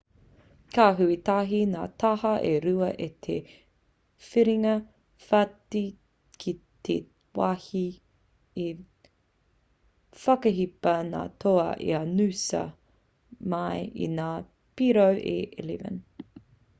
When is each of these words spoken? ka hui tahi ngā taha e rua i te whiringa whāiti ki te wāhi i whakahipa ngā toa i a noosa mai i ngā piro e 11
ka 0.75 0.85
hui 0.99 1.15
tahi 1.25 1.57
ngā 1.73 1.81
taha 2.03 2.29
e 2.51 2.53
rua 2.63 2.87
i 3.07 3.09
te 3.27 3.35
whiringa 4.29 4.71
whāiti 5.27 5.83
ki 6.45 6.53
te 6.89 6.95
wāhi 7.41 7.83
i 8.65 8.67
whakahipa 10.25 10.97
ngā 11.13 11.23
toa 11.47 11.69
i 11.91 11.95
a 12.03 12.03
noosa 12.17 12.65
mai 13.55 13.79
i 14.09 14.13
ngā 14.19 14.33
piro 14.81 15.09
e 15.37 15.39
11 15.69 16.05